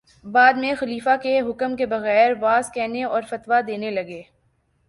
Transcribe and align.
بعد 0.25 0.53
میں 0.53 0.73
خلیفہ 0.79 1.15
کے 1.23 1.39
حکم 1.41 1.75
کے 1.75 1.85
بغیر 1.85 2.33
وعظ 2.41 2.71
کہنے 2.71 3.03
اور 3.03 3.21
فتویٰ 3.29 3.61
دینے 3.67 3.91
لگے 3.91 4.21